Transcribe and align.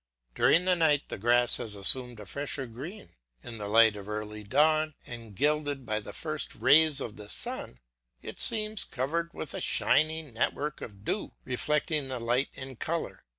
During 0.33 0.65
the 0.65 0.75
night 0.75 1.09
the 1.09 1.17
grass 1.19 1.57
has 1.57 1.75
assumed 1.75 2.19
a 2.19 2.25
fresher 2.25 2.65
green; 2.65 3.09
in 3.43 3.59
the 3.59 3.67
light 3.67 3.95
of 3.95 4.09
early 4.09 4.43
dawn, 4.43 4.95
and 5.05 5.35
gilded 5.35 5.85
by 5.85 5.99
the 5.99 6.11
first 6.11 6.55
rays 6.55 6.99
of 6.99 7.17
the 7.17 7.29
sun, 7.29 7.77
it 8.23 8.39
seems 8.41 8.83
covered 8.83 9.31
with 9.31 9.53
a 9.53 9.61
shining 9.61 10.33
network 10.33 10.81
of 10.81 11.05
dew 11.05 11.33
reflecting 11.45 12.07
the 12.07 12.17
light 12.17 12.49
and 12.55 12.79
colour. 12.79 13.25